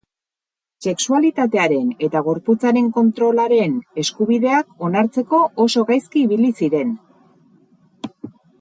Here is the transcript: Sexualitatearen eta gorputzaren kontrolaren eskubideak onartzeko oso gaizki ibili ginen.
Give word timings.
Sexualitatearen 0.91 1.91
eta 2.07 2.21
gorputzaren 2.27 2.87
kontrolaren 2.95 3.75
eskubideak 4.05 4.73
onartzeko 4.89 5.43
oso 5.67 5.85
gaizki 5.93 6.25
ibili 6.27 6.53
ginen. 6.63 6.97